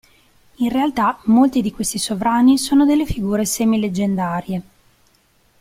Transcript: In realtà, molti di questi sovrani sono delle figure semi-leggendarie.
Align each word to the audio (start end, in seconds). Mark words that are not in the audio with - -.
In 0.55 0.69
realtà, 0.71 1.19
molti 1.25 1.61
di 1.61 1.71
questi 1.71 1.99
sovrani 1.99 2.57
sono 2.57 2.87
delle 2.87 3.05
figure 3.05 3.45
semi-leggendarie. 3.45 4.61